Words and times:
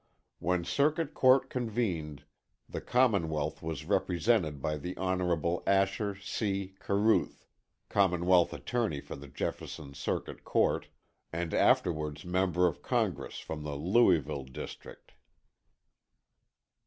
When 0.39 0.63
Circuit 0.65 1.13
Court 1.13 1.47
convened, 1.47 2.23
the 2.67 2.81
Commonwealth 2.81 3.61
was 3.61 3.85
represented 3.85 4.59
by 4.59 4.77
the 4.79 4.97
Honorable 4.97 5.61
Asher 5.67 6.15
C. 6.15 6.73
Caruth, 6.79 7.45
Commonwealth 7.87 8.51
Attorney 8.51 9.03
of 9.07 9.21
the 9.21 9.27
Jefferson 9.27 9.93
Circuit 9.93 10.43
Court, 10.43 10.87
and 11.31 11.53
afterwards 11.53 12.25
member 12.25 12.65
of 12.65 12.81
Congress 12.81 13.37
from 13.37 13.61
the 13.61 13.75
Louisville 13.75 14.45
District. 14.45 15.11